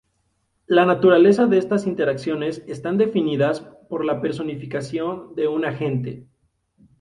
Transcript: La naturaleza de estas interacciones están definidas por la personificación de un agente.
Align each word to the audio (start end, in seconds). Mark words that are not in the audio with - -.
La 0.65 0.83
naturaleza 0.87 1.45
de 1.45 1.59
estas 1.59 1.85
interacciones 1.85 2.63
están 2.65 2.97
definidas 2.97 3.61
por 3.87 4.03
la 4.03 4.19
personificación 4.19 5.35
de 5.35 5.47
un 5.47 5.63
agente. 5.63 6.25